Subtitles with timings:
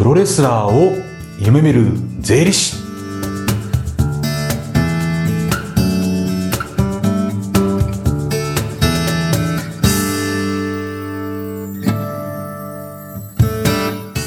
[0.00, 0.96] プロレスラーを
[1.38, 2.74] 夢見る税理士。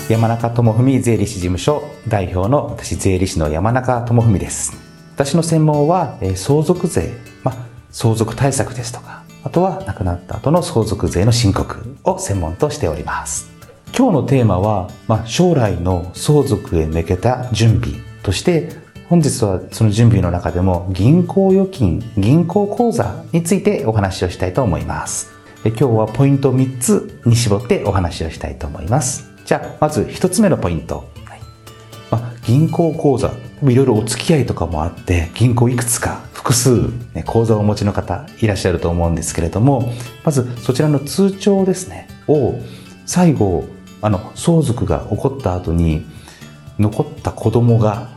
[0.07, 4.73] 山中智文税理士事務所代表の私税理士の山中智文です。
[5.15, 7.55] 私の専門はえー相続税、まあ、
[7.89, 13.52] 相続対策ですとかあとは亡くなった後の相続税の申告を専門としております。
[13.95, 18.69] 今日のテーマは、まあ、将来の相続へ向けた準備として
[19.07, 25.31] 本日はその準備の中でも銀行預金銀行口座についてお話をしたいと思います。
[25.63, 29.31] え今日はポイント3つに絞ってお話をしたいと思います。
[29.45, 31.39] じゃあまず1つ目のポイント、はい。
[32.09, 33.31] まあ、銀行口座
[33.61, 39.93] いろいろお付き合いとかもあって銀行いくつか複数、ね、口座をお持ちの方いらっしゃると思うんですけれども
[40.25, 42.59] まずそちらの通帳ですねを
[43.05, 43.67] 最後
[44.03, 46.05] あの相続が起こった後に
[46.77, 48.09] 残った子供が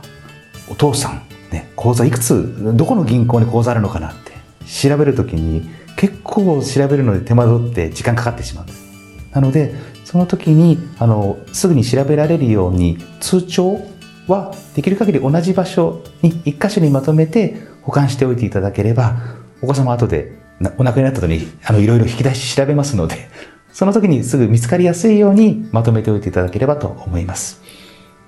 [0.69, 1.21] お父さん、
[1.51, 4.33] ね、口座いくつどこの銀行に口座あるのかなって
[4.67, 8.85] 調べるときに結構調べるので手間取って時間かかってしまうんです。
[9.31, 13.79] なのでその時にあのすぐに調べられるように通帳
[14.27, 19.15] はできる限り同じ場所に一箇所にまとめて保管しておいていただければ
[19.61, 20.37] お子様後で
[20.77, 23.29] お亡くなりになった後にあのいろいろ引き出し調べますので
[23.77, 27.61] その時にすぐ見つかりやすいようにまとめておいていただければと思います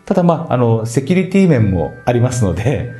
[0.05, 2.93] ただまああのセキュリティ面もありますので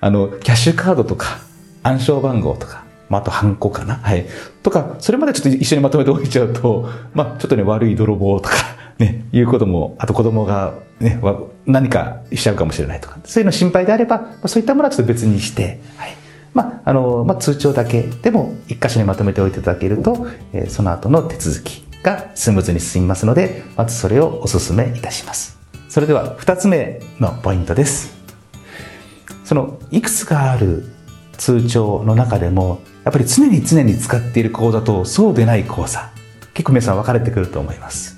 [0.00, 1.38] あのキャッシュカードとか
[1.84, 3.96] 暗証番号とかまあ、あと、ハンコかな？
[3.96, 4.26] はい。
[4.62, 8.54] とか、それまでちょっと一緒にまとめておいちゃうと、まあ、ちょっとね、悪い泥棒とか、
[8.98, 11.20] ね、いうことも、あと子供がね、
[11.66, 16.16] 何かしちゃうかもしれないとか、そういうの心配であれば、そういったものはちょっと別にして、はい。
[16.54, 25.58] まあ、あの、まあ、通帳だけでも一箇所にまとめておいていただけると、えーその後の手続きがスムーズに進みますので、まずそれをお勧めいたします。
[25.88, 28.14] それでは、二つ目のポイントです。
[29.44, 30.86] その、いくつかある
[31.36, 36.10] 通帳の中でも、やっぱり常に常に使っている口座とそうでない口座、
[36.54, 38.16] 結構皆さん分かれてくると思います。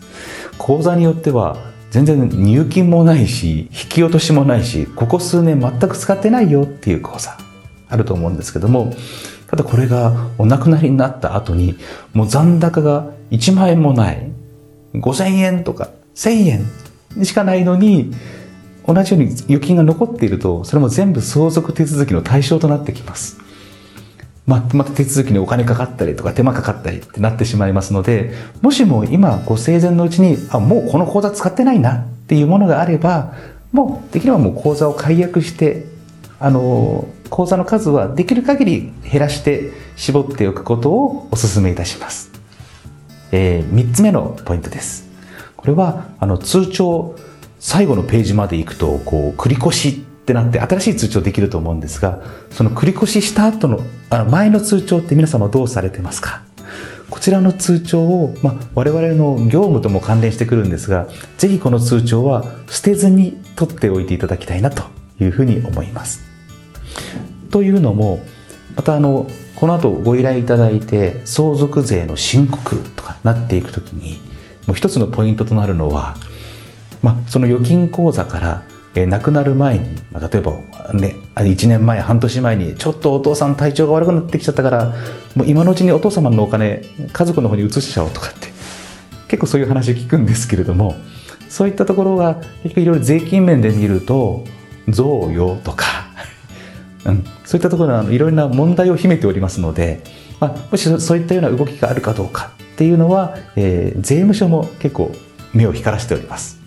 [0.58, 1.56] 口座によっては
[1.90, 7.38] 全然入金もないし、引き落としもないし、ここ数年全く使ってないよっていう口座
[7.88, 8.94] あると思うんですけども、
[9.54, 11.76] ただこれがお亡くなりになった後に、
[12.12, 14.32] もう残高が1万円もない、
[14.94, 16.64] 5000円とか1000
[17.20, 18.12] 円しかないのに、
[18.84, 23.38] 同じように預金が残っていると、それも全部相続手続きの対象となってきます。
[24.44, 33.34] ままた手続きにお金かかったりとか手間かかったりってなってしまいますので、もしも今ご生前のうちに、あ、もうこの口座使ってないなっていうものがあれば、
[33.70, 35.86] もうできればもう口座を解約して、
[36.40, 42.30] あの、口座の数はできる限り減らして絞っておくことをお勧めいたします。
[43.32, 45.10] えー、3つ目のポイントです。
[45.56, 47.16] これは、あの、通帳、
[47.58, 53.80] 最後のページまで行くと、こう、繰り越しってなって、新しい通帳できると思うんですが、その繰り越しした後の、
[54.10, 56.44] あの、前の通帳って皆様どうされてますか？
[57.10, 61.08] こちらの通帳を、まあ、我々の業務とも関連してくるんですが、
[61.38, 64.84] ぜひこの通帳は捨てずに取っておいていただきたいなと
[65.20, 66.32] いうふうに思います。
[67.54, 68.18] というのも、
[68.74, 74.18] またあの、この後ご依頼いただいて相続税の申告とかなっていくときに、
[74.66, 76.16] もう一つのポイントとなるのは、
[77.00, 78.64] まあ、その預金口座から、
[78.96, 80.52] えー亡くなる前に、まあ、例えば、
[80.94, 84.92] ね、1年前、半年前に、ちょっとお父さん体調が悪くなってきちゃったから、
[85.36, 86.82] もう今のうちにお父様のお金、
[87.12, 88.48] 家族の方に移しちゃおうとかって、
[89.28, 90.96] 結構そういう話を聞くんですけれども、
[91.48, 92.34] そういったところが、
[92.64, 94.42] 結局いろいろ税金面で見ると、
[94.88, 95.93] 贈与とか、
[97.06, 100.02] うん、そういったところはいろいろな問題を秘めておりますので、
[100.40, 105.12] まあ、もしそういったような動きがあるかどうかっていうのは、えー税務署も結構
[105.52, 106.64] 目を光らせております。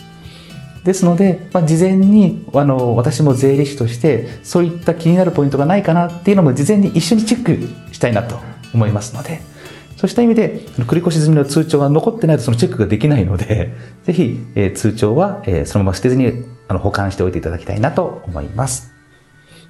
[0.88, 8.40] ですので、まあ、事前にあの私も税理士としてそういった気になるポイントがないかなっていうのも事前に一緒にチェックしたいなと
[8.74, 9.42] 思いますので
[9.98, 13.74] そうした意味であの繰越済みの通帳が残ってないとそのチェックができないので
[14.06, 18.94] ぜひ、えー通帳は、えーそのまま捨てずにあの保管しておいていただきたいなと思います。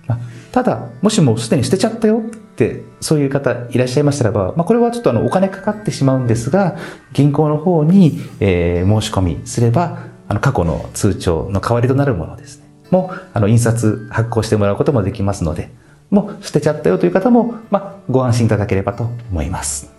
[0.08, 0.20] まあ
[0.58, 6.78] ただ、もしもすでに捨てちゃったよって、そういう方いらっしゃいましたらば、まあ、これはちょっとあのお金かかってしまうんですが、
[7.14, 12.66] 銀行の方に、えー申し込みすれば、あの過去の通帳の代わりとなるものですね。
[12.90, 15.70] もう、あの印刷発行してもらうこともできますので、
[16.10, 19.94] もう捨てちゃったよという方も、まあ、ご安心いただければと思います。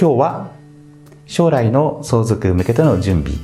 [0.00, 0.50] 今日は
[1.26, 3.36] 将来の相続向けての準備、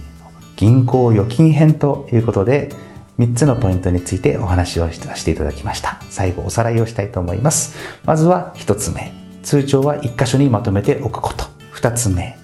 [0.56, 2.70] 銀行預金編ということで、
[3.19, 6.00] 3つのポイントについてお話をしていただきました。
[6.11, 7.76] 最後おさらいをしたいと思います。
[8.05, 9.12] まずは1つ目。
[9.43, 11.44] 通帳は1箇所にまとめておくこと。
[11.75, 12.37] 2つ目。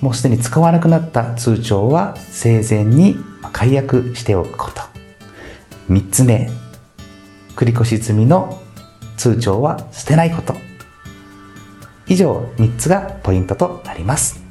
[0.00, 3.16] もうすでに使わなくなった通帳は生前に
[3.52, 4.82] 解約しておくこと。
[5.90, 6.50] 3つ目。
[7.56, 8.60] 繰越済みの
[9.16, 10.54] 通帳は捨てないこと。
[12.06, 14.47] 以上3つがポイントとなります。